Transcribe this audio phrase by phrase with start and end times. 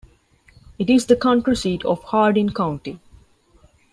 [0.79, 2.99] It is the county seat of Hardin County.